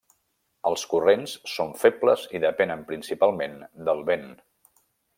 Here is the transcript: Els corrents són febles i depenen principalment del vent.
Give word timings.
Els 0.69 0.85
corrents 0.93 1.35
són 1.57 1.75
febles 1.83 2.25
i 2.39 2.41
depenen 2.47 2.83
principalment 2.95 3.57
del 3.91 4.03
vent. 4.13 4.29